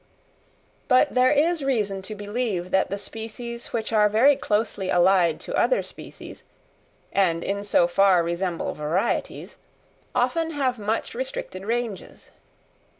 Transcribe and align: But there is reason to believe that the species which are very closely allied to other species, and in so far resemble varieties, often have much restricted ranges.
But 0.87 1.13
there 1.13 1.29
is 1.31 1.63
reason 1.63 2.01
to 2.01 2.15
believe 2.15 2.71
that 2.71 2.89
the 2.89 2.97
species 2.97 3.67
which 3.67 3.93
are 3.93 4.09
very 4.09 4.35
closely 4.35 4.89
allied 4.89 5.39
to 5.41 5.53
other 5.55 5.83
species, 5.83 6.43
and 7.13 7.43
in 7.43 7.63
so 7.63 7.85
far 7.85 8.23
resemble 8.23 8.73
varieties, 8.73 9.57
often 10.15 10.53
have 10.53 10.79
much 10.79 11.13
restricted 11.13 11.65
ranges. 11.67 12.31